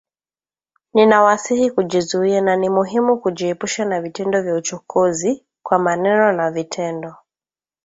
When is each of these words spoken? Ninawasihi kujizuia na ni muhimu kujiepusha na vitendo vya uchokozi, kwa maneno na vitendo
Ninawasihi 0.93 1.71
kujizuia 1.71 2.41
na 2.41 2.55
ni 2.55 2.69
muhimu 2.69 3.17
kujiepusha 3.17 3.85
na 3.85 4.01
vitendo 4.01 4.41
vya 4.41 4.55
uchokozi, 4.55 5.45
kwa 5.63 5.79
maneno 5.79 6.31
na 6.33 6.51
vitendo 6.51 7.15